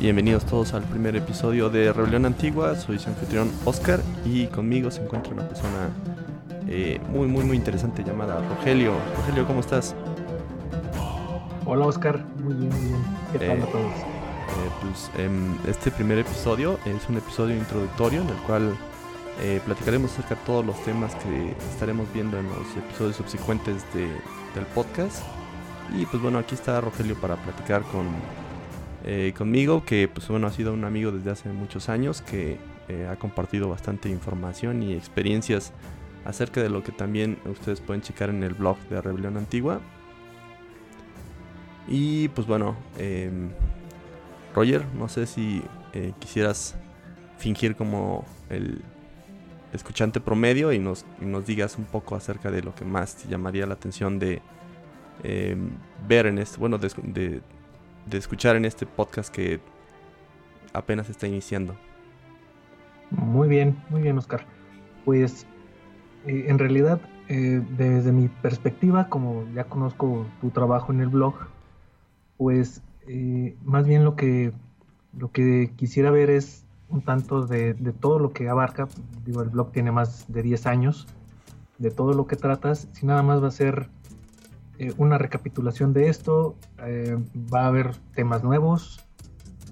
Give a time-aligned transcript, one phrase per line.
[0.00, 2.74] Bienvenidos todos al primer episodio de Rebelión Antigua.
[2.74, 5.90] Soy su anfitrión Oscar y conmigo se encuentra una persona
[6.68, 8.94] eh, muy, muy, muy interesante llamada Rogelio.
[9.18, 9.94] Rogelio, ¿cómo estás?
[11.66, 13.04] Hola Oscar, muy bien, muy bien.
[13.32, 13.92] ¿Qué tal Eh, a todos?
[13.92, 18.74] Eh, pues em, este primer episodio es un episodio introductorio en el cual
[19.42, 24.08] eh, platicaremos acerca de todos los temas que estaremos viendo en los episodios subsecuentes de-
[24.54, 25.22] del podcast.
[25.94, 28.06] Y pues bueno, aquí está Rogelio para platicar con,
[29.04, 33.06] eh, conmigo, que pues bueno, ha sido un amigo desde hace muchos años, que eh,
[33.10, 35.72] ha compartido bastante información y experiencias
[36.24, 39.80] acerca de lo que también ustedes pueden checar en el blog de Rebelión Antigua.
[41.88, 43.48] Y pues bueno, em,
[44.54, 46.76] Roger, no sé si eh, quisieras
[47.38, 48.82] fingir como el
[49.72, 53.28] escuchante promedio y nos, y nos digas un poco acerca de lo que más te
[53.28, 54.42] llamaría la atención de
[55.22, 55.56] eh,
[56.08, 57.40] ver en este, bueno, de-
[58.06, 59.60] de escuchar en este podcast que
[60.72, 61.76] apenas está iniciando.
[63.10, 64.46] Muy bien, muy bien Oscar.
[65.04, 65.46] Pues
[66.26, 71.34] eh, en realidad, eh, desde mi perspectiva, como ya conozco tu trabajo en el blog,
[72.36, 74.52] pues eh, más bien lo que,
[75.16, 78.88] lo que quisiera ver es un tanto de, de todo lo que abarca.
[79.24, 81.06] Digo, el blog tiene más de 10 años,
[81.78, 82.88] de todo lo que tratas.
[82.92, 83.88] Si nada más va a ser
[84.80, 87.16] eh, una recapitulación de esto, eh,
[87.52, 89.06] va a haber temas nuevos,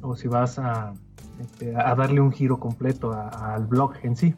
[0.02, 0.92] o si vas a,
[1.40, 4.34] este, a darle un giro completo al blog en sí.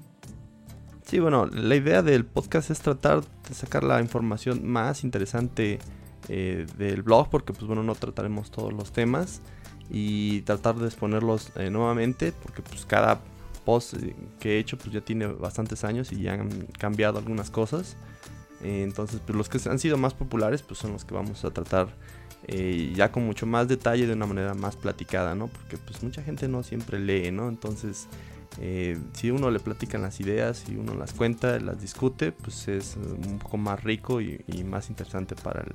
[1.04, 5.81] Sí, bueno, la idea del podcast es tratar de sacar la información más interesante
[6.28, 9.41] eh, del blog, porque pues bueno, no trataremos todos los temas
[9.91, 13.20] y tratar de exponerlos eh, nuevamente, porque pues cada
[13.64, 16.48] post eh, que he hecho pues ya tiene bastantes años y ya han
[16.78, 17.97] cambiado algunas cosas.
[18.62, 21.50] Eh, entonces, pues los que han sido más populares pues son los que vamos a
[21.50, 21.88] tratar
[22.47, 25.47] eh, ya con mucho más detalle de una manera más platicada, ¿no?
[25.48, 27.49] Porque pues mucha gente no siempre lee, ¿no?
[27.49, 28.06] Entonces,
[28.60, 32.97] eh, si uno le platican las ideas y uno las cuenta, las discute, pues es
[32.97, 35.72] un poco más rico y, y más interesante para, el,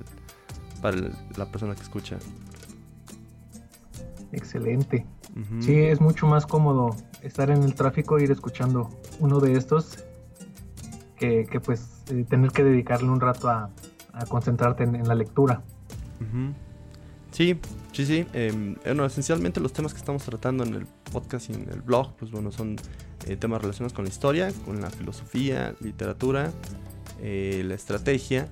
[0.82, 2.18] para el- la persona que escucha.
[4.32, 5.06] Excelente.
[5.60, 8.88] Sí, es mucho más cómodo estar en el tráfico e ir escuchando
[9.20, 9.98] uno de estos
[11.18, 13.70] que, que, pues eh, tener que dedicarle un rato a,
[14.12, 15.62] a concentrarte en, en la lectura.
[17.30, 17.58] Sí,
[17.92, 18.26] sí, sí.
[18.32, 22.14] em, bueno, esencialmente los temas que estamos tratando en el podcast y en el blog,
[22.16, 22.76] pues bueno, son
[23.26, 26.50] eh, temas relacionados con la historia, con la filosofía, literatura,
[27.20, 28.48] eh, la estrategia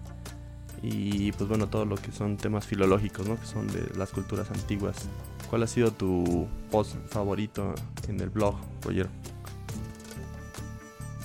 [0.83, 3.41] y pues bueno, todo lo que son temas filológicos, ¿no?
[3.41, 4.97] Que son de las culturas antiguas.
[5.49, 7.75] ¿Cuál ha sido tu post favorito
[8.09, 9.09] en el blog, Roger?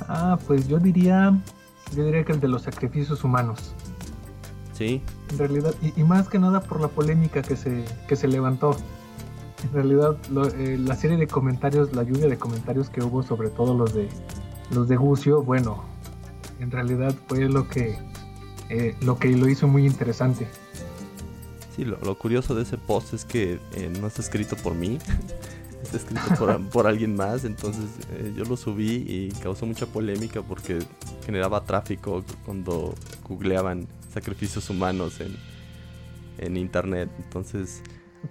[0.07, 1.37] Ah, pues yo diría,
[1.95, 3.73] yo diría que el de los sacrificios humanos.
[4.73, 5.01] Sí,
[5.31, 8.77] En realidad, y, y más que nada por la polémica que se, que se levantó.
[9.63, 13.49] En realidad, lo- eh, la serie de comentarios, la lluvia de comentarios que hubo, sobre
[13.49, 14.07] todo los de
[14.71, 15.83] los de Gucio, bueno,
[16.59, 17.97] en realidad fue lo que
[18.69, 20.47] eh, lo que lo hizo muy interesante.
[21.75, 24.97] Sí, lo, lo curioso de ese post es que eh, no está escrito por mí,
[25.83, 30.41] está escrito por, por alguien más, entonces eh, yo lo subí y causó mucha polémica
[30.41, 30.79] porque
[31.29, 32.95] generaba tráfico cuando
[33.27, 35.35] googleaban sacrificios humanos en,
[36.39, 37.83] en internet, entonces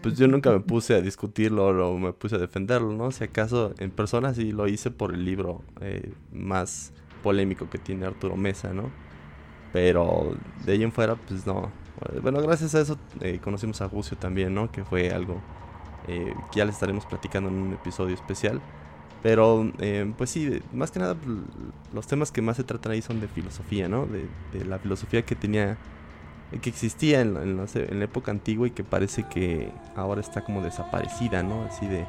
[0.03, 3.13] pues yo nunca me puse a discutirlo o me puse a defenderlo, ¿no?
[3.13, 6.93] Si acaso en persona sí lo hice por el libro eh, más
[7.23, 8.91] polémico que tiene Arturo Mesa, ¿no?
[9.73, 11.71] Pero de ahí en fuera, pues no.
[12.21, 14.71] Bueno, gracias a eso eh, conocimos a Gucio también, ¿no?
[14.73, 15.41] Que fue algo
[16.09, 18.61] eh, que ya les estaremos platicando en un episodio especial.
[19.21, 21.45] Pero, eh, pues sí, más que nada, l-
[21.93, 24.07] los temas que más se tratan ahí son de filosofía, ¿no?
[24.07, 25.81] De, de la filosofía que tenía,
[26.63, 30.21] que existía en, la- en la, en la época antigua y que parece que ahora
[30.21, 31.65] está como desaparecida, ¿no?
[31.65, 32.09] Así de,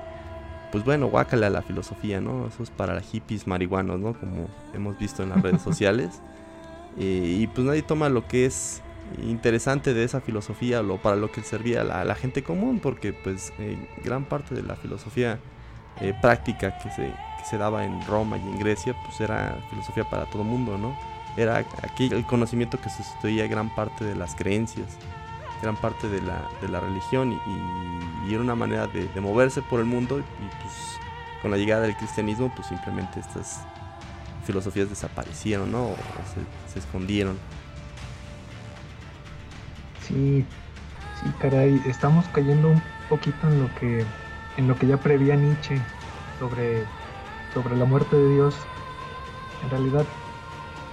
[0.72, 2.48] pues bueno, guácala la filosofía, ¿no?
[2.48, 4.14] Eso es para hippies marihuanos, ¿no?
[4.16, 6.24] Como hemos visto en las redes sociales.
[6.96, 8.84] Eh, y pues nadie toma lo que es
[9.18, 12.80] interesante de esa filosofía o para lo que servía a la, a la gente común,
[12.80, 15.42] porque pues eh, gran parte de la filosofía
[16.02, 17.12] eh, práctica que se,
[17.44, 20.96] se daba en Roma y en Grecia, pues era filosofía para todo mundo, ¿no?
[21.36, 24.98] Era aquí el conocimiento que sustituía gran parte de las creencias,
[25.62, 29.88] gran parte de la, de la religión y, era una manera de, moverse por el
[29.88, 30.74] mundo y pues
[31.42, 33.62] con la llegada del cristianismo pues simplemente estas
[34.46, 35.86] filosofías desaparecieron, ¿no?
[35.86, 35.96] O
[36.34, 37.40] se, se escondieron.
[40.08, 40.46] Sí,
[41.22, 44.06] sí, caray, estamos cayendo un poquito en lo que
[44.60, 45.82] en lo que ya prevía Nietzsche
[46.38, 46.84] sobre,
[47.54, 48.56] sobre la muerte de Dios.
[49.64, 50.06] En realidad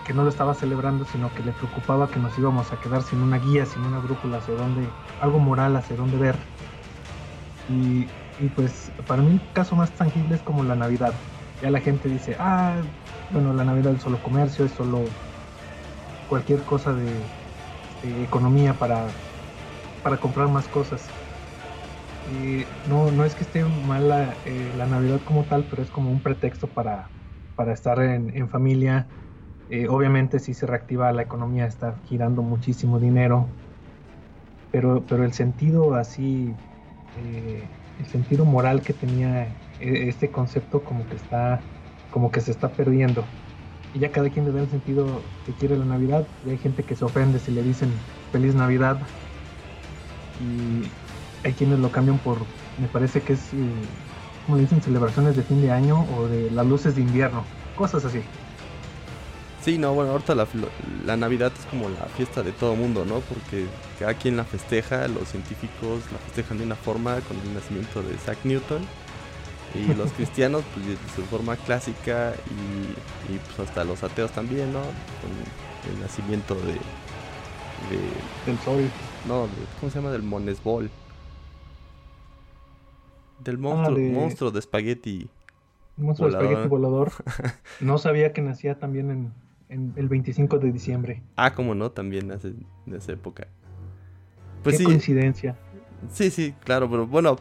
[0.07, 3.21] que no lo estaba celebrando, sino que le preocupaba que nos íbamos a quedar sin
[3.21, 4.89] una guía, sin una brújula hacia dónde,
[5.21, 6.37] algo moral hacia dónde ver.
[7.69, 8.07] Y,
[8.39, 11.13] y pues para mí el caso más tangible es como la Navidad.
[11.61, 12.77] Ya la gente dice, ah,
[13.33, 15.01] bueno, la Navidad es solo comercio, es solo
[16.29, 17.11] cualquier cosa de,
[18.23, 19.09] economía para,
[20.05, 21.03] para comprar más cosas.
[22.27, 26.11] No, no es que esté mal la, eh, la, Navidad como tal, pero es como
[26.11, 27.13] un pretexto para,
[27.55, 29.09] para estar en, familia,
[29.69, 33.55] eh, obviamente si se reactiva la economía, está girando muchísimo dinero,
[34.71, 36.57] pero, pero el sentido así,
[37.15, 41.65] eh, el sentido moral que tenía este concepto como que está,
[42.11, 43.25] como que se está perdiendo.
[43.93, 46.29] Y ya cada quien le da el sentido que quiere la Navidad.
[46.45, 47.91] Hay gente que se ofende si le dicen
[48.33, 49.01] feliz Navidad.
[51.47, 52.39] Hay quienes lo cambian por,
[52.81, 53.51] me parece que es,
[54.47, 57.45] como dicen, celebraciones de fin de año o de las luces de invierno,
[57.77, 58.21] cosas así.
[59.65, 63.21] Sí, no, bueno, ahorita la, Navidad es como la fiesta de todo mundo, ¿no?
[63.21, 63.67] Porque
[63.99, 68.15] cada quien la festeja, los científicos la festejan de una forma con el nacimiento de
[68.15, 68.83] Isaac Newton
[69.75, 72.35] y los cristianos pues de su forma clásica
[73.29, 74.81] y, pues hasta los ateos también, ¿no?
[74.81, 76.75] Con el nacimiento de...
[78.47, 78.91] del sol.
[79.29, 79.47] No,
[79.79, 80.11] ¿cómo se llama?
[80.11, 80.91] Del Monesbol.
[83.43, 85.29] Del monstruo, ah, monstruo de espagueti.
[85.97, 87.13] Monstruo de espagueti volador.
[87.81, 89.33] No sabía que nacía también en,
[89.69, 91.23] en el 25 de diciembre.
[91.37, 92.49] Ah, como no, también hace,
[92.87, 93.49] en esa época.
[94.63, 95.57] Pues Qué coincidencia.
[96.13, 97.37] Sí, sí, claro, pero bueno,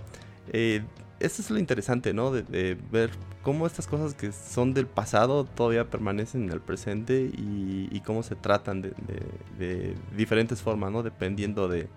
[0.51, 0.83] eh,
[1.19, 2.31] esto es lo interesante, ¿no?
[2.31, 3.11] De, ver
[3.41, 8.35] cómo estas cosas que son del pasado todavía permanecen en el presente y, cómo se
[8.35, 11.03] tratan de, diferentes formas, ¿no?
[11.03, 11.87] Dependiendo de,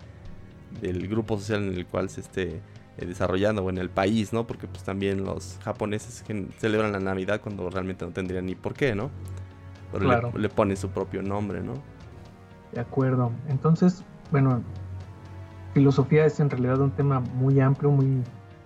[0.81, 2.61] del grupo social en el cual se esté
[2.99, 4.45] eh, desarrollando o en el país, ¿no?
[4.45, 6.23] Porque pues también los japoneses
[6.57, 9.09] celebran la Navidad cuando realmente no tendrían ni por qué, ¿no?
[9.93, 11.75] Pero le, pone su propio nombre, ¿no?
[12.73, 13.31] De acuerdo.
[13.47, 14.61] Entonces, bueno,
[15.73, 18.21] filosofía es en realidad un tema muy amplio, muy,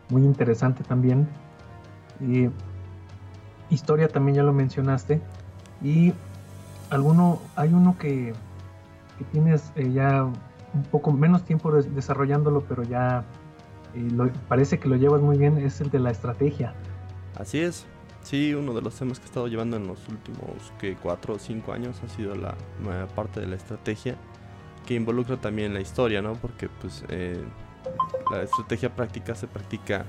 [0.09, 1.27] muy interesante también.
[2.19, 2.49] Y
[3.69, 5.21] historia también ya lo mencionaste.
[5.83, 6.11] Y
[6.89, 8.33] alguno, hay uno que,
[9.19, 13.23] que tienes eh, ya un poco menos tiempo desarrollándolo, pero ya
[13.95, 16.73] eh, parece que lo llevas muy bien, es el de la estrategia.
[17.35, 17.85] Así es.
[18.23, 21.39] Sí, uno de los temas que he estado llevando en los últimos que cuatro o
[21.39, 22.55] cinco años ha sido la,
[23.15, 24.15] parte de la estrategia
[24.85, 26.33] que involucra también la historia, ¿no?
[26.33, 27.43] Porque pues eh,
[28.31, 30.05] la estrategia práctica se practica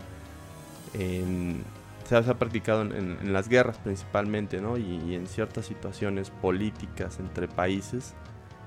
[0.94, 1.64] en,
[2.04, 4.76] se, ha, practicado en, las guerras principalmente, ¿no?
[4.76, 8.14] Y, en ciertas situaciones políticas entre países,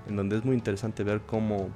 [0.08, 1.70] en donde es muy interesante ver cómo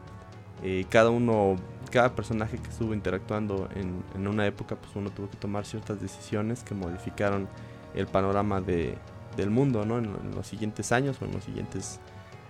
[0.63, 1.55] eh, cada uno,
[1.91, 6.01] cada personaje que estuvo interactuando en, en, una época, pues uno tuvo que tomar ciertas
[6.01, 7.47] decisiones que modificaron
[7.93, 8.97] el panorama de,
[9.37, 9.99] del mundo, ¿no?
[9.99, 11.99] En, los siguientes años o en los siguientes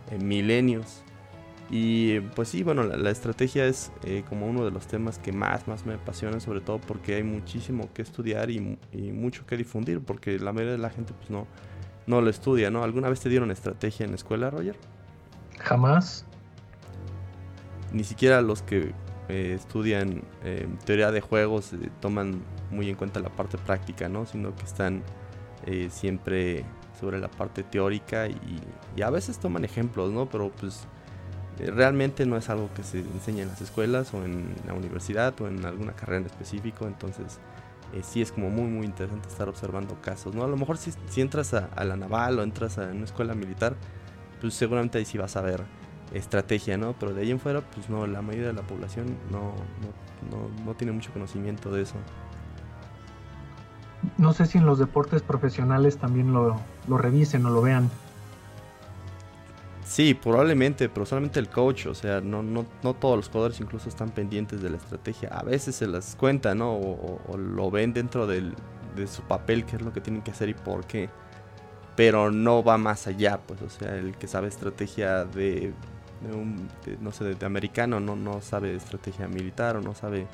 [0.10, 1.04] eh, milenios.
[1.70, 5.68] Y pues sí, bueno, la, estrategia es eh, como uno de los temas que más,
[5.68, 10.02] más me apasiona, sobre todo porque hay muchísimo que estudiar y, y, mucho que difundir,
[10.02, 11.48] porque la mayoría de la gente pues no,
[12.08, 12.84] no lo estudia, ¿no?
[12.84, 14.76] ¿Alguna vez te dieron estrategia en la escuela, Roger?
[15.60, 16.26] Jamás
[17.94, 18.94] ni siquiera los que
[19.32, 24.26] eh, estudian eh, teoría de juegos eh, toman muy en cuenta la parte práctica, ¿no?
[24.26, 25.04] Sino que están
[25.92, 26.66] siempre
[27.00, 30.28] sobre la parte teórica y, a veces toman ejemplos, ¿no?
[30.28, 30.88] Pero pues
[31.60, 35.48] realmente no es algo que se enseña en las escuelas o en la universidad o
[35.48, 37.40] en alguna carrera en específico, entonces
[38.02, 40.44] sí es como muy muy interesante estar observando casos, ¿no?
[40.44, 43.76] A lo mejor si, entras a, a, la naval o entras a una escuela militar,
[44.42, 45.64] pues seguramente ahí sí vas a ver
[46.14, 46.94] estrategia, ¿no?
[47.00, 49.54] Pero de ahí en fuera, pues no, la mayoría de la población no,
[50.66, 51.96] no, tiene mucho conocimiento de eso.
[54.18, 57.90] No sé si en los deportes profesionales también lo, lo revisen o lo vean.
[59.92, 63.90] Sí, probablemente, pero solamente el coach, o sea, no, no, no todos los jugadores incluso
[63.90, 65.28] están pendientes de la estrategia.
[65.30, 66.76] A veces se las cuenta, ¿no?
[66.76, 68.56] O, lo ven dentro del,
[68.96, 71.10] de su papel, qué es lo que tienen que hacer y por qué.
[71.98, 75.74] Pero no va más allá, pues, o sea, el que sabe estrategia de
[76.34, 76.68] un,
[77.00, 80.28] no sé, de, americano no, no sabe estrategia militar o no sabe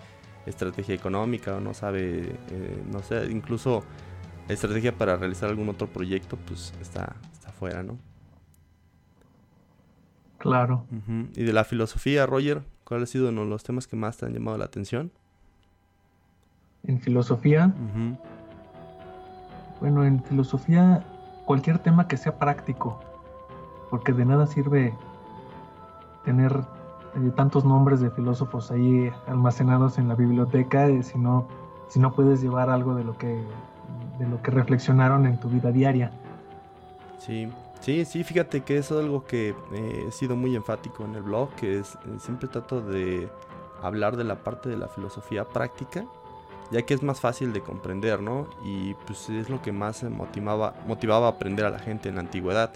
[0.46, 3.84] estrategia económica o no sabe, eh, no sé, incluso
[4.48, 7.98] estrategia para realizar algún otro proyecto, pues está, está fuera, ¿no?
[10.38, 10.86] Claro.
[11.36, 14.25] Y de la filosofía, Roger, ¿cuál ha sido uno de los temas que más te
[14.25, 15.12] han llamado la atención?
[16.84, 17.74] En filosofía,
[19.82, 21.03] bueno, en filosofía,
[21.46, 23.01] cualquier tema que sea práctico,
[23.89, 24.94] porque de nada sirve
[26.27, 26.51] tener
[27.15, 31.48] eh, tantos nombres de filósofos ahí almacenados en la biblioteca eh, si, no,
[31.88, 33.41] si no puedes llevar algo de lo que
[34.19, 36.12] de lo que reflexionaron en tu vida diaria.
[37.19, 41.22] Sí, sí, sí, fíjate que es algo que eh, he sido muy enfático en el
[41.22, 43.29] blog, que es siempre trato de
[43.81, 46.03] hablar de la parte de la filosofía práctica,
[46.72, 48.48] ya que es más fácil de comprender, ¿no?
[48.65, 52.22] Y pues es lo que más motivaba, motivaba a aprender a la gente en la
[52.22, 52.74] antigüedad.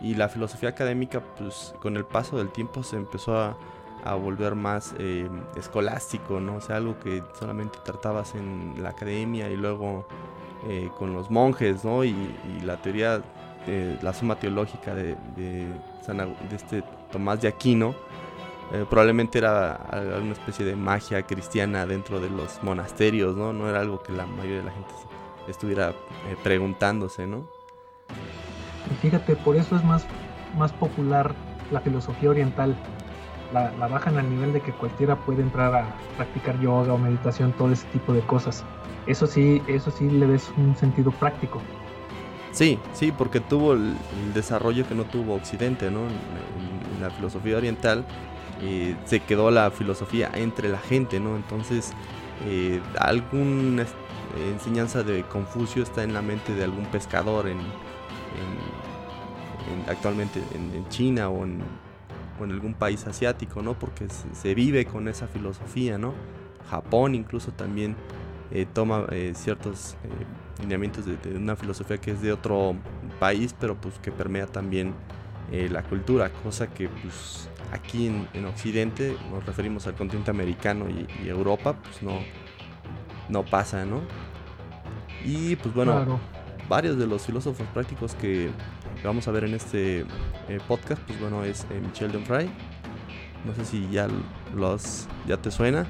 [0.00, 3.56] Y la filosofía académica, pues con el paso del tiempo se empezó a,
[4.22, 6.56] volver más eh, escolástico, ¿no?
[6.56, 10.06] O sea, algo que solamente tratabas en la academia y luego
[10.66, 12.04] eh, con los monjes, ¿no?
[12.04, 12.14] Y,
[12.64, 13.20] la teoría,
[13.66, 15.66] de la suma teológica de, de,
[16.54, 17.94] este Tomás de Aquino,
[18.72, 23.52] eh, probablemente era alguna especie de magia cristiana dentro de los monasterios, ¿no?
[23.52, 24.94] No era algo que la mayoría de la gente
[25.48, 25.92] estuviera
[26.42, 27.57] preguntándose, ¿no?
[28.90, 30.06] Y fíjate, por eso es más,
[30.56, 31.34] más popular
[31.70, 32.76] la filosofía oriental.
[33.52, 37.72] La, bajan al nivel de que cualquiera puede entrar a practicar yoga o meditación, todo
[37.72, 38.64] ese tipo de cosas.
[39.06, 41.60] Eso sí, eso sí le ves un sentido práctico.
[42.52, 43.94] Sí, sí, porque tuvo el,
[44.34, 46.00] desarrollo que no tuvo Occidente, ¿no?
[46.00, 48.04] En, la filosofía oriental
[49.04, 51.36] se quedó la filosofía entre la gente, ¿no?
[51.36, 51.92] Entonces,
[52.44, 53.86] eh, alguna
[54.52, 57.46] enseñanza de Confucio está en la mente de algún pescador
[59.88, 61.62] actualmente en, China o en,
[62.40, 63.78] algún país asiático, ¿no?
[63.78, 66.14] Porque se, vive con esa filosofía, ¿no?
[66.70, 67.96] Japón incluso también
[68.50, 72.76] eh, toma eh, ciertos eh, lineamientos de, una filosofía que es de otro
[73.18, 74.94] país, pero pues que permea también
[75.50, 81.74] la cultura, cosa que pues aquí en, Occidente nos referimos al continente americano y, Europa,
[81.82, 82.18] pues no,
[83.30, 84.02] no pasa, ¿no?
[85.24, 86.20] Y pues bueno,
[86.68, 88.50] varios de los filósofos prácticos que
[89.02, 90.00] vamos a ver en este
[90.48, 92.50] eh, podcast, pues bueno, es eh, Michel Donfray.
[93.44, 94.08] No sé si ya
[94.54, 95.86] los ya te suena.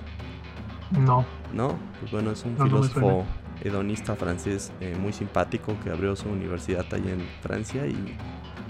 [0.90, 1.24] No.
[1.52, 3.24] No, pues bueno, es un filósofo
[3.62, 8.16] hedonista francés eh, muy simpático que abrió su universidad allá en Francia y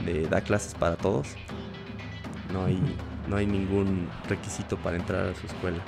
[0.05, 1.35] le da clases para todos.
[2.53, 2.81] No hay,
[3.29, 5.79] no hay ningún requisito para entrar a su escuela.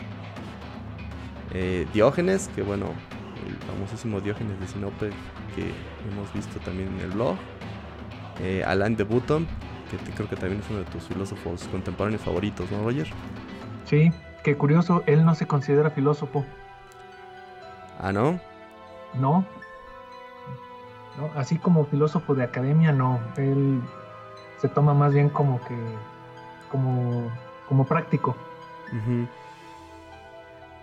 [1.93, 2.87] Diógenes, que bueno,
[3.47, 5.11] el famosísimo Diógenes de Sinope
[5.55, 5.73] que
[6.11, 7.37] hemos visto también en el blog.
[8.41, 9.47] Eh, Alain de Botton,
[9.91, 13.09] que creo que también es uno de tus filósofos contemporáneos favoritos, ¿no, Roger?
[13.85, 16.45] Sí, qué curioso, él no se considera filósofo.
[18.01, 18.41] ¿Ah, no?
[19.15, 19.45] No.
[21.19, 23.21] no así como filósofo de academia, no.
[23.37, 23.83] Él
[24.59, 25.77] se toma más bien como que.
[26.71, 27.31] como,
[27.69, 28.37] como práctico.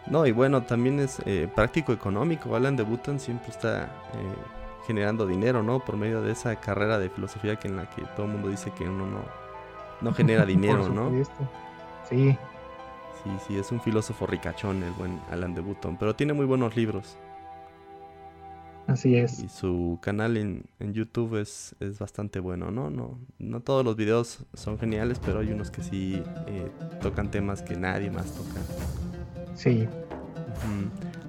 [0.10, 2.56] No, y bueno, también es eh, práctico económico.
[2.56, 3.88] Alan de Button siempre está eh,
[4.86, 5.80] generando dinero, ¿no?
[5.84, 8.72] Por medio de esa carrera de filosofía que en la que todo el mundo dice
[8.72, 9.22] que uno no,
[10.02, 11.12] no genera dinero, ¿no?
[12.10, 12.38] Sí.
[13.24, 16.76] Sí, sí, es un filósofo ricachón el buen Alan de Button, pero tiene muy buenos
[16.76, 17.18] libros.
[18.88, 19.40] Así es.
[19.40, 22.90] Y su canal en, YouTube es, es, bastante bueno, ¿no?
[22.90, 23.20] ¿no?
[23.38, 26.72] No todos los videos son geniales, pero hay unos que sí eh,
[27.02, 28.62] tocan temas que nadie más toca.
[29.58, 29.90] Sí.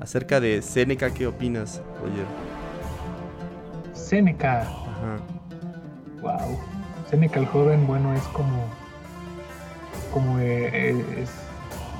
[0.00, 2.26] Acerca de Seneca, ¿qué opinas, Roger?
[3.94, 4.60] Seneca.
[4.60, 5.18] Ajá.
[6.20, 6.58] Wow.
[7.10, 8.66] Seneca el joven, bueno, es como.
[10.12, 11.30] como eh, es,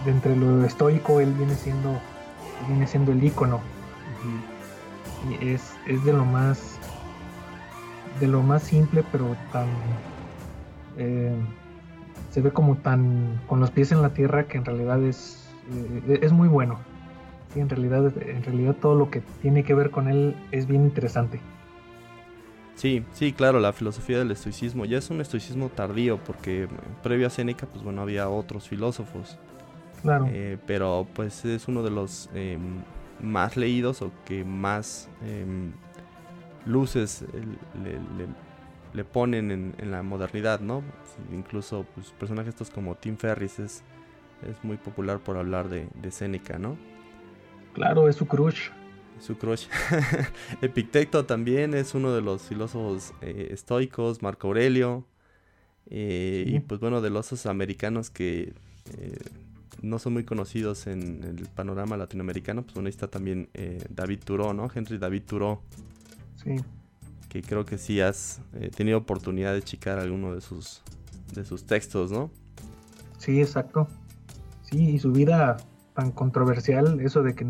[0.04, 1.98] de entre lo estoico, él viene siendo.
[2.68, 3.60] viene siendo el ícono.
[5.28, 6.78] Y es, es de lo más.
[8.20, 9.66] de lo más simple, pero tan.
[10.98, 11.34] Eh,
[12.30, 13.40] se ve como tan.
[13.48, 15.47] con los pies en la tierra que en realidad es
[16.08, 16.78] eh, es muy bueno.
[17.52, 20.84] Sí, en realidad, en realidad todo lo que tiene que ver con él es bien
[20.84, 21.40] interesante.
[22.78, 26.68] Sí, sí, claro, la filosofía del estoicismo ya es un estoicismo tardío porque
[27.02, 29.36] previo a Séneca, pues bueno, había otros filósofos.
[30.02, 30.28] Claro.
[30.30, 32.60] Eh, pero pues es uno de los em,
[33.20, 35.72] más leídos o que más em,
[36.66, 37.24] luces
[38.94, 40.84] le, ponen en, la modernidad, ¿no?
[41.32, 43.82] Incluso pues, personajes estos como Tim Ferris es
[44.42, 46.76] es muy popular por hablar de, de Séneca, ¿no?
[47.72, 48.70] Claro, es su crush.
[49.20, 49.66] Su crush.
[50.62, 55.06] Epicteto también es uno de los filósofos eh, estoicos, Marco Aurelio.
[55.86, 58.52] Eh, y pues bueno, de los americanos que
[58.92, 59.18] eh,
[59.80, 63.48] no son muy conocidos en el panorama latinoamericano, pues bueno, ahí está también
[63.88, 64.68] David Thoreau, ¿no?
[64.72, 65.60] Henry David Thoreau.
[66.36, 66.56] Sí.
[67.28, 68.40] Que creo que sí has
[68.76, 70.82] tenido oportunidad de checar alguno de sus,
[71.34, 72.30] de sus textos, ¿no?
[73.18, 73.88] Sí, exacto.
[74.68, 75.56] Sí, y su vida
[75.94, 77.46] tan controversial, eso de que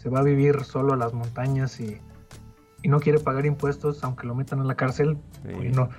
[0.00, 1.98] se va a vivir solo a las montañas y,
[2.82, 5.18] y no quiere pagar impuestos aunque lo metan a la cárcel.
[5.74, 5.90] no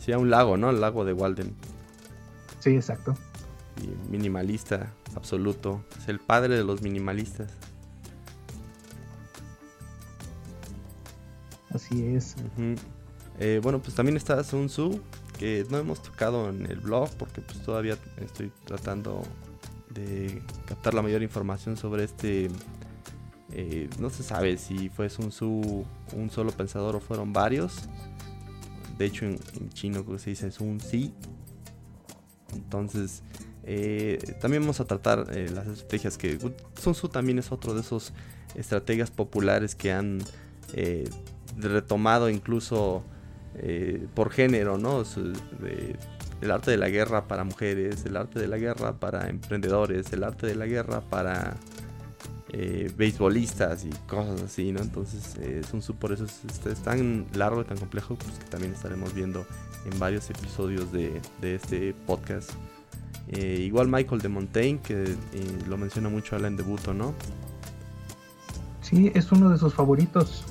[0.00, 0.70] Sí, a un lago, ¿no?
[0.70, 1.54] El lago de Walden.
[2.58, 3.14] Sí, exacto.
[3.80, 5.84] Y minimalista, absoluto.
[5.98, 7.52] Es el padre de los minimalistas.
[11.72, 12.34] Así es.
[13.38, 15.00] Eh, bueno, pues también está Sun Tzu,
[15.38, 19.22] que no hemos tocado en el blog porque pues todavía estoy tratando
[19.92, 22.48] de captar la mayor información sobre este.
[23.54, 25.84] Eh, no se sabe si fue Sun Tzu
[26.14, 27.82] un solo pensador o fueron varios.
[28.98, 29.38] De hecho, en,
[29.70, 31.10] chino se dice Sun Tzu.
[32.54, 33.22] Entonces,
[33.64, 38.12] eh, también vamos a tratar las estrategias que Sun Tzu también es otro de esos
[38.54, 40.20] estrategias populares que han
[41.56, 43.04] retomado incluso
[43.56, 45.04] eh, por género, ¿no?
[46.42, 50.24] El arte de la guerra para mujeres, el arte de la guerra para emprendedores, el
[50.24, 51.56] arte de la guerra para
[52.50, 54.80] eh, beisbolistas y cosas así, ¿no?
[54.80, 58.72] Entonces eh, es un por eso es, tan largo y tan complejo pues, que también
[58.72, 59.46] estaremos viendo
[59.90, 62.50] en varios episodios de, este podcast.
[63.32, 65.16] igual Michael de Montaigne, que
[65.68, 67.14] lo menciona mucho Alan de Buto, ¿no?
[68.82, 70.44] Sí, es uno de sus favoritos.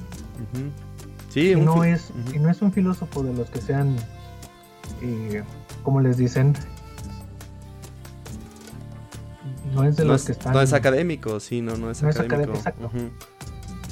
[1.29, 3.95] Sí, y no, es, y no es un filósofo de los que sean,
[5.01, 5.43] eh,
[5.83, 6.55] como les dicen,
[9.73, 10.53] no es de los que están...
[10.53, 12.53] No es académico, sí, no, no es académico.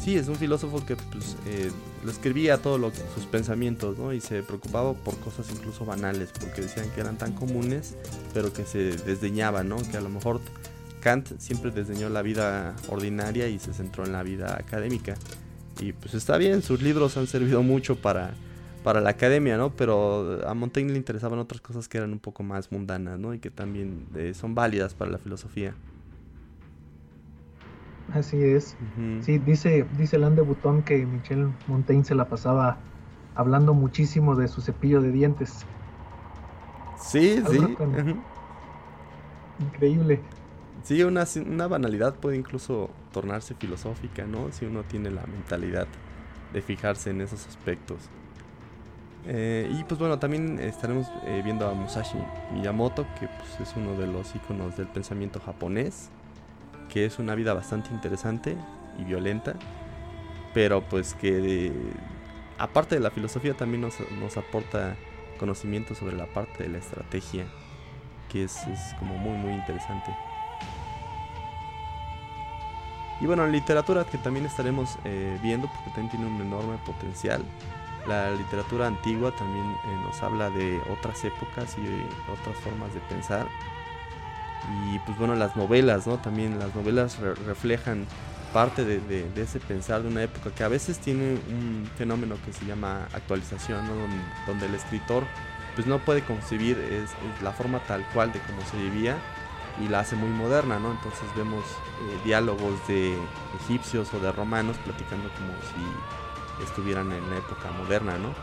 [0.04, 1.72] Sí, es un filósofo que pues, eh,
[2.04, 4.14] lo escribía todo lo sus pensamientos, ¿no?
[4.14, 7.96] Y se preocupaba por cosas incluso banales, porque decían que eran tan comunes,
[8.34, 9.78] pero que se desdeñaban, ¿no?
[9.92, 10.40] Que a lo mejor
[11.02, 15.16] Kant siempre desdeñó la vida ordinaria y se centró en la vida académica.
[15.80, 18.34] Y pues está bien, sus libros han servido mucho para,
[18.84, 19.72] para la academia, ¿no?
[19.72, 23.34] Pero a Montaigne le interesaban otras cosas que eran un poco más mundanas, ¿no?
[23.34, 25.74] Y que también eh, son válidas para la filosofía.
[28.14, 28.76] Así es.
[29.22, 32.78] Sí, dice, dice Lande Butón que Michel Montaigne se la pasaba
[33.36, 35.66] hablando muchísimo de su cepillo de dientes.
[36.98, 37.78] Sí, sí.
[39.60, 40.22] Increíble.
[40.84, 44.52] Sí, una, una banalidad puede incluso tornarse filosófica, ¿no?
[44.52, 45.88] Si uno tiene la mentalidad
[46.54, 48.10] de fijarse en esos aspectos.
[49.26, 52.18] Eh, y pues bueno, también estaremos eh, viendo a Musashi
[52.54, 56.10] Miyamoto, que pues, es uno de los iconos del pensamiento japonés,
[56.92, 58.58] que es una vida bastante interesante
[58.98, 59.56] y violenta,
[60.54, 61.72] pero pues que
[62.58, 64.96] aparte de la filosofía también nos, nos, aporta
[65.38, 67.46] conocimiento sobre la parte de la estrategia,
[68.32, 70.12] que es, es como muy muy interesante.
[73.22, 77.44] Y bueno, en literatura que también estaremos eh, viendo, porque también tiene un enorme potencial.
[78.10, 83.48] La literatura antigua también eh, nos habla de otras épocas y otras formas de pensar.
[84.92, 86.18] Y pues bueno, las novelas, ¿no?
[86.18, 88.08] También las novelas reflejan
[88.52, 92.66] parte de, ese pensar de una época que a veces tiene un fenómeno que se
[92.66, 93.94] llama actualización, ¿no?
[94.48, 95.24] donde, el escritor
[95.76, 97.12] pues no puede concebir es,
[97.44, 99.18] la forma tal cual de cómo se vivía
[99.80, 100.92] y la hace muy moderna, ¿no?
[100.92, 103.16] Entonces vemos eh, diálogos de
[103.62, 106.29] egipcios o de romanos platicando como si
[106.64, 108.34] estuvieran en la época moderna, ¿no?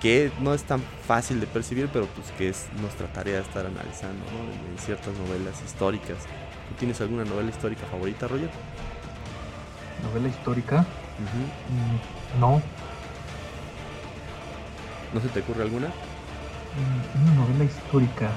[0.00, 4.24] Que no es tan fácil de percibir, pero pues que es nuestra tarea estar analizando,
[4.32, 4.70] ¿no?
[4.72, 6.18] En, ciertas novelas históricas.
[6.68, 8.50] ¿Tú tienes alguna novela histórica favorita, Roger?
[10.02, 10.84] ¿Novela histórica?
[11.18, 12.62] Mm, no.
[15.14, 15.88] ¿No se te ocurre alguna?
[15.88, 18.30] Mm, una novela histórica.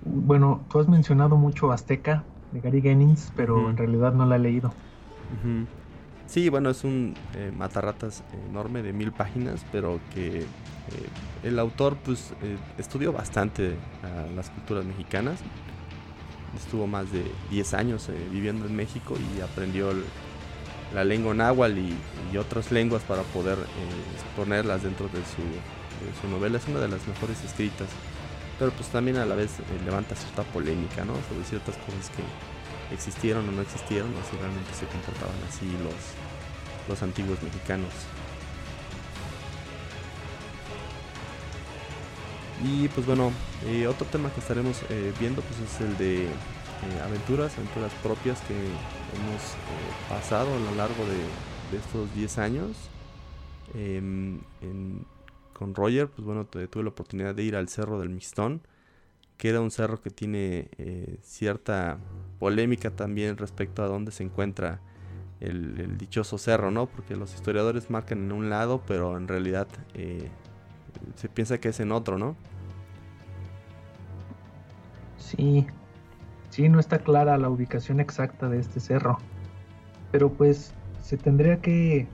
[0.00, 4.38] Bueno, tú has mencionado mucho Azteca de Gary Gennings, pero en realidad no la he
[4.38, 4.72] leído.
[6.26, 10.46] Sí, bueno, es un eh, matarratas enorme de mil páginas, pero que eh,
[11.42, 13.76] el autor pues eh, estudió bastante
[14.34, 15.40] las culturas mexicanas.
[16.56, 19.92] Estuvo más de 10 años viviendo en México y aprendió
[20.94, 21.94] la lengua náhuatl y,
[22.32, 23.58] y, otras lenguas para poder
[24.14, 26.58] exponerlas dentro de su, su novela.
[26.58, 27.88] Es una de las mejores escritas
[28.58, 31.14] pero pues también a la vez eh, levanta cierta polémica, ¿no?
[31.28, 32.22] Sobre ciertas cosas que
[32.92, 37.92] existieron o no existieron, o si realmente se comportaban así los, los antiguos mexicanos.
[42.62, 43.32] Y pues bueno,
[43.66, 46.28] eh, otro tema que estaremos eh, viendo pues es el de
[47.04, 49.42] aventuras, aventuras propias que hemos
[50.08, 51.18] pasado a lo largo de,
[51.72, 52.70] de estos 10 años.
[53.74, 54.40] Em,
[55.52, 58.60] con Roger, pues bueno, tuve la oportunidad de ir al Cerro del Mistón,
[59.36, 61.98] que era un cerro que tiene eh, cierta
[62.38, 64.80] polémica también respecto a dónde se encuentra
[65.40, 66.86] el, dichoso cerro, ¿no?
[66.86, 70.28] Porque los historiadores marcan en un lado, pero en realidad eh,
[71.16, 72.36] se piensa que es en otro, ¿no?
[75.18, 75.66] Sí,
[76.50, 79.18] sí, no está clara la ubicación exacta de este cerro,
[80.12, 82.06] pero pues se tendría que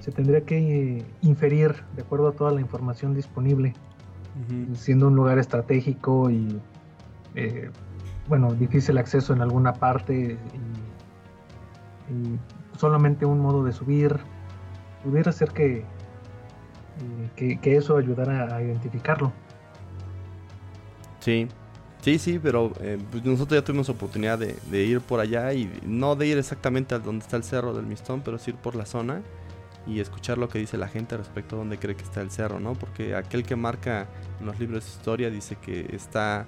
[0.00, 3.72] se tendría que inferir de acuerdo a toda la información disponible,
[4.74, 6.60] siendo un lugar estratégico y
[7.34, 7.70] eh,
[8.28, 10.36] bueno difícil acceso en alguna parte
[12.08, 12.38] y
[12.78, 14.18] solamente un modo de subir,
[15.02, 15.84] pudiera ser que,
[17.36, 19.32] eh, que, eso ayudara a identificarlo.
[21.20, 21.48] Sí,
[22.00, 26.16] sí, sí, pero eh, pues nosotros ya tuvimos oportunidad de, ir por allá y no
[26.16, 28.86] de ir exactamente a donde está el cerro del Mistón, pero sí ir por la
[28.86, 29.22] zona
[29.86, 32.60] y escuchar lo que dice la gente respecto a dónde cree que está el cerro,
[32.60, 32.74] ¿no?
[32.74, 34.06] Porque aquel que marca
[34.40, 36.46] en los libros de historia dice que está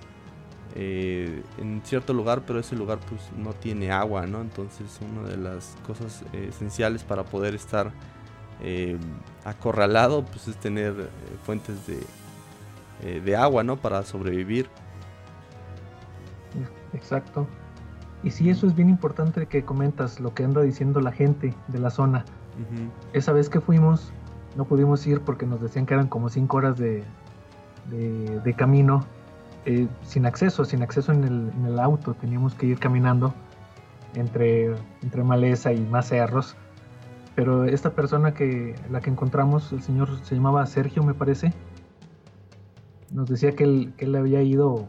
[0.74, 4.40] eh, en cierto lugar, pero ese lugar pues no tiene agua, ¿no?
[4.40, 7.92] Entonces una de las cosas eh, esenciales para poder estar
[8.62, 8.96] eh,
[9.44, 11.10] acorralado pues es tener
[11.44, 13.76] fuentes de, de agua, ¿no?
[13.76, 14.68] Para sobrevivir.
[16.92, 17.46] Exacto.
[18.22, 21.78] Y sí, eso es bien importante que comentas lo que anda diciendo la gente de
[21.78, 22.24] la zona.
[23.12, 24.12] Esa vez que fuimos,
[24.56, 27.04] no pudimos ir porque nos decían que eran como 5 horas de,
[27.90, 29.04] de, camino
[29.64, 33.34] eh, sin acceso, sin acceso en el, auto, teníamos que ir caminando
[34.14, 36.56] entre, entre maleza y más cerros.
[37.34, 41.52] Pero esta persona que la que encontramos, el señor se llamaba Sergio, me parece,
[43.10, 44.86] nos decía que él, que él había ido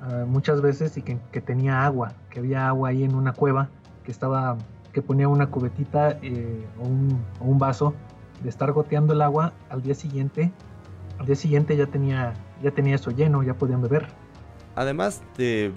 [0.00, 3.68] ah, muchas veces y que, tenía agua, que había agua ahí en una cueva,
[4.04, 4.56] que estaba,
[4.94, 7.92] que ponía una cubetita eh, o, un, o, un, vaso
[8.42, 10.50] de estar goteando el agua al día siguiente.
[11.18, 14.06] Al día siguiente ya tenía ya tenía eso lleno, ya podían beber.
[14.74, 15.72] Además de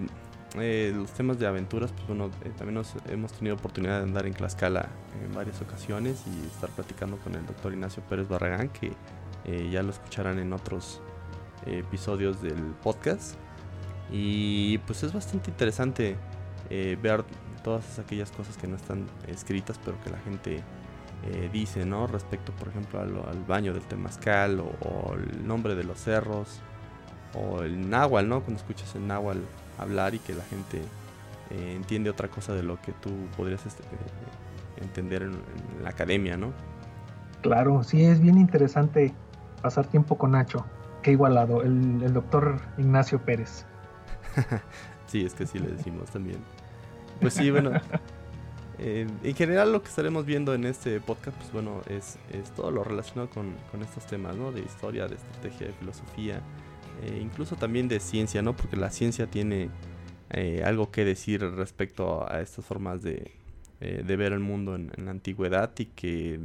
[0.56, 4.26] eh, los temas de aventuras, pues bueno, eh, también nos, hemos tenido oportunidad de andar
[4.26, 4.88] en Tlaxcala
[5.24, 8.94] en varias ocasiones y estar platicando con el doctor Ignacio Pérez Barragán, que
[9.46, 11.02] eh, ya lo escucharán en otros
[11.66, 13.36] episodios del podcast.
[14.10, 16.16] Y pues es bastante interesante
[16.70, 17.26] ver
[17.68, 20.64] todas aquellas cosas que no están escritas, pero que la gente
[21.52, 22.08] dice, ¿no?
[22.08, 26.62] Respecto, por ejemplo, al, baño del Temazcal o, el nombre de los cerros
[27.34, 28.40] o el náhuatl, ¿no?
[28.40, 29.42] Cuando escuchas el náhuatl
[29.78, 30.82] hablar y que la gente
[31.50, 35.34] eh, entiende otra cosa de lo que tú podrías este, eh, entender en,
[35.84, 36.54] la academia, ¿no?
[37.42, 39.14] Claro, sí, es bien interesante
[39.62, 40.66] pasar tiempo con Nacho.
[41.02, 43.66] Qué igualado, el, el doctor Ignacio Pérez.
[45.08, 46.40] sí, es que sí le decimos también.
[47.20, 47.72] Pues sí, bueno.
[48.80, 52.70] Eh, en general lo que estaremos viendo en este podcast, pues bueno, es, es todo
[52.70, 54.52] lo relacionado con, con, estos temas, ¿no?
[54.52, 56.44] De historia, de estrategia, de filosofía,
[57.04, 58.56] eh, incluso también de ciencia, ¿no?
[58.56, 59.70] Porque la ciencia tiene
[60.32, 63.32] eh, algo que decir respecto a estas formas de,
[63.82, 66.40] eh, ver el mundo en, la antigüedad y que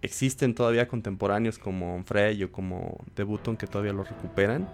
[0.00, 4.68] existen todavía contemporáneos como Frey o como De Button que todavía lo recuperan.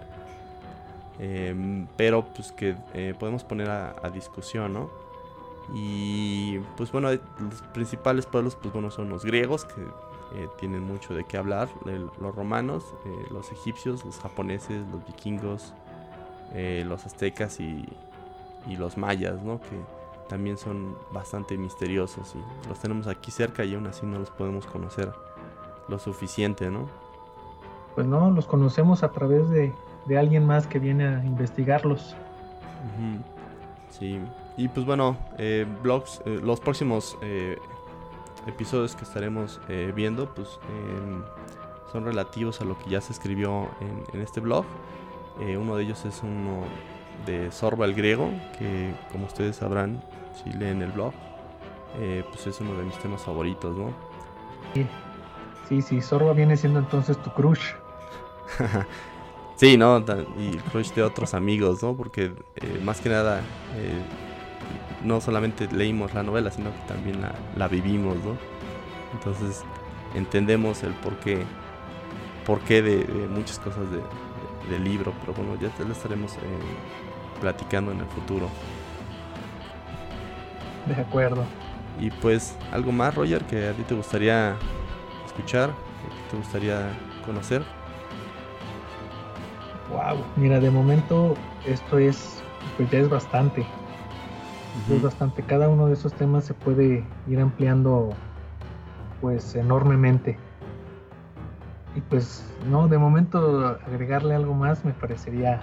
[1.19, 2.75] Em, pero pues que
[3.19, 4.91] podemos poner a, discusión, ¿no?
[5.73, 9.83] Y pues bueno, los principales pueblos pues bueno son los griegos que
[10.35, 11.69] eh, tienen mucho de qué hablar.
[11.85, 15.75] los romanos, eh, los egipcios, los japoneses, los vikingos,
[16.53, 17.85] eh, los aztecas y,
[18.79, 19.61] los mayas, ¿no?
[19.61, 19.77] Que
[20.29, 24.65] también son bastante misteriosos y los tenemos aquí cerca y aún así no los podemos
[24.67, 25.13] conocer
[25.89, 26.89] lo suficiente, ¿no?
[27.95, 29.73] Pues no, los conocemos a través de,
[30.17, 32.15] alguien más que viene a investigarlos.
[33.91, 34.21] Sí,
[34.61, 35.17] y pues bueno,
[35.83, 37.17] blogs, los próximos
[38.47, 40.59] episodios que estaremos eh, viendo pues
[41.93, 43.69] son relativos a lo que ya se escribió
[44.13, 44.65] en, este blog.
[45.41, 46.63] Eh, uno de ellos es uno
[47.27, 51.13] de Sorba el griego, que como ustedes sabrán si leen el blog,
[51.99, 53.93] eh, pues es uno de mis temas favoritos, ¿no?
[55.69, 57.73] Sí, sí, Sorba viene siendo entonces tu crush.
[59.57, 59.99] sí, ¿no?
[60.39, 61.97] Y crush de otros amigos, ¿no?
[61.97, 62.33] Porque
[62.85, 63.41] más que nada
[65.05, 67.21] no solamente leímos la novela, sino que también
[67.57, 68.37] la, vivimos, ¿no?
[69.13, 69.65] Entonces
[70.15, 71.45] entendemos el porqué,
[72.47, 73.85] porqué de, muchas cosas
[74.69, 76.39] del libro, pero bueno, ya te lo estaremos eh,
[77.41, 78.49] platicando en el futuro.
[80.87, 81.45] De acuerdo.
[81.99, 84.57] Y pues, algo más, Roger, que a ti te gustaría
[85.27, 86.89] escuchar, que te gustaría
[87.27, 87.63] conocer.
[89.91, 91.35] Wow, mira, de momento
[91.67, 92.43] esto es,
[92.77, 93.67] pues ya es bastante
[94.91, 95.43] es bastante.
[95.43, 98.11] Cada uno de esos temas se puede ir ampliando
[99.21, 100.39] pues enormemente.
[101.95, 105.61] Y pues no, de momento agregarle algo más me parecería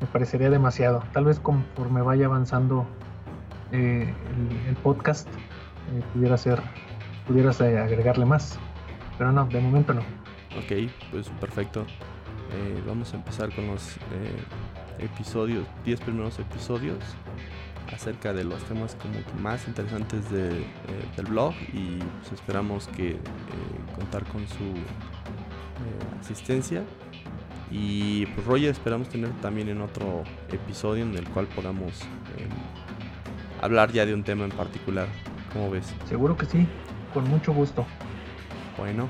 [0.00, 1.02] me parecería demasiado.
[1.12, 2.86] Tal vez conforme vaya avanzando
[3.72, 4.12] eh,
[4.68, 6.60] el, podcast eh, pudiera ser
[7.26, 8.58] pudieras eh, agregarle más.
[9.18, 10.00] Pero no, de momento no.
[10.58, 11.84] Ok, pues perfecto.
[12.52, 13.96] Eh, vamos a empezar con los
[14.98, 16.98] episodios, 10 primeros episodios
[17.92, 20.64] acerca de los temas como más interesantes del
[21.28, 23.18] blog y pues esperamos que
[23.96, 24.74] contar con su
[26.20, 26.84] asistencia
[27.70, 32.02] y pues Roger esperamos tener también en otro episodio en el cual podamos
[32.36, 32.48] em,
[33.60, 35.06] hablar ya de un tema en particular.
[35.52, 35.94] ¿Cómo ves?
[36.08, 36.66] Seguro que sí,
[37.14, 37.86] con mucho gusto.
[38.76, 39.08] Bueno,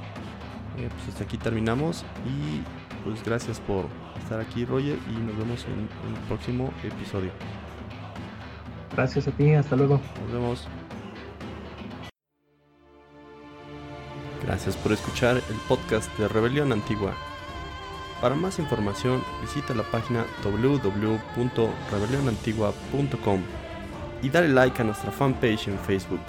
[0.76, 2.62] eh, pues hasta aquí terminamos y
[3.04, 3.86] pues gracias por
[4.18, 5.80] estar aquí Roger y nos vemos en
[6.12, 7.30] el próximo episodio.
[8.92, 10.00] Gracias a ti, hasta luego.
[10.22, 10.66] Nos vemos.
[14.42, 17.14] Gracias por escuchar el podcast de Rebelión Antigua.
[18.20, 23.40] Para más información visita la página www.rebelionantigua.com
[24.22, 26.20] y dale like a nuestra fanpage en Facebook.